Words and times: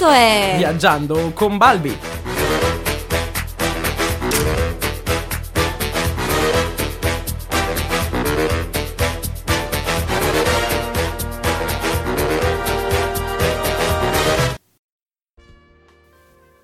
Questo 0.00 0.16
è 0.18 0.54
Viaggiando 0.56 1.30
con 1.34 1.58
Balbi. 1.58 1.94